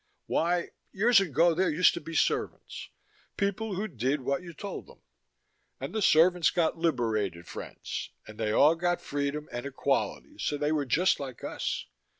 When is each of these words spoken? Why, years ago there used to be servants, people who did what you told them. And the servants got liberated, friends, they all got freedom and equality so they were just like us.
Why, 0.25 0.69
years 0.91 1.19
ago 1.19 1.53
there 1.53 1.69
used 1.69 1.93
to 1.93 2.01
be 2.01 2.15
servants, 2.15 2.89
people 3.37 3.75
who 3.75 3.87
did 3.87 4.21
what 4.21 4.41
you 4.41 4.51
told 4.51 4.87
them. 4.87 5.03
And 5.79 5.93
the 5.93 6.01
servants 6.01 6.49
got 6.49 6.75
liberated, 6.75 7.45
friends, 7.45 8.09
they 8.27 8.51
all 8.51 8.73
got 8.73 8.99
freedom 8.99 9.47
and 9.51 9.63
equality 9.63 10.39
so 10.39 10.57
they 10.57 10.71
were 10.71 10.85
just 10.87 11.19
like 11.19 11.43
us. 11.43 11.85